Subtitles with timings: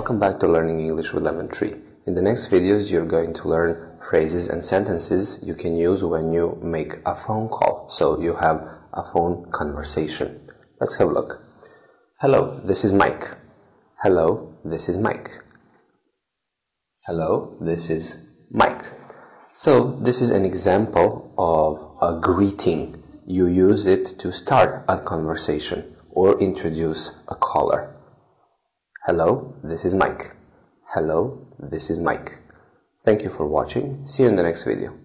[0.00, 1.74] Welcome back to Learning English with Lemon Tree.
[2.06, 6.32] In the next videos, you're going to learn phrases and sentences you can use when
[6.32, 7.90] you make a phone call.
[7.90, 10.48] So you have a phone conversation.
[10.80, 11.42] Let's have a look.
[12.18, 13.36] Hello, this is Mike.
[14.02, 15.42] Hello, this is Mike.
[17.04, 18.16] Hello, this is
[18.50, 18.86] Mike.
[19.52, 23.02] So this is an example of a greeting.
[23.26, 27.99] You use it to start a conversation or introduce a caller.
[29.10, 30.36] Hello, this is Mike.
[30.94, 32.38] Hello, this is Mike.
[33.02, 34.06] Thank you for watching.
[34.06, 34.96] See you in the next video.